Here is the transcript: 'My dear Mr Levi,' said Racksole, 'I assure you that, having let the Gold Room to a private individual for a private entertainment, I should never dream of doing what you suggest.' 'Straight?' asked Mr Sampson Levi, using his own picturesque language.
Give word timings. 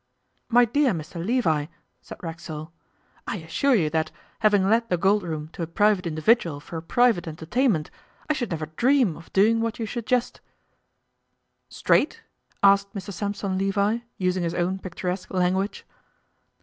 'My 0.49 0.65
dear 0.65 0.93
Mr 0.95 1.23
Levi,' 1.23 1.67
said 2.01 2.17
Racksole, 2.23 2.71
'I 3.27 3.35
assure 3.37 3.75
you 3.75 3.87
that, 3.91 4.09
having 4.39 4.67
let 4.67 4.89
the 4.89 4.97
Gold 4.97 5.21
Room 5.21 5.49
to 5.49 5.61
a 5.61 5.67
private 5.67 6.07
individual 6.07 6.59
for 6.59 6.75
a 6.77 6.81
private 6.81 7.27
entertainment, 7.27 7.91
I 8.27 8.33
should 8.33 8.49
never 8.49 8.65
dream 8.65 9.15
of 9.15 9.31
doing 9.31 9.61
what 9.61 9.77
you 9.77 9.85
suggest.' 9.85 10.41
'Straight?' 11.69 12.23
asked 12.63 12.91
Mr 12.95 13.13
Sampson 13.13 13.59
Levi, 13.59 13.99
using 14.17 14.41
his 14.41 14.55
own 14.55 14.79
picturesque 14.79 15.31
language. 15.31 15.85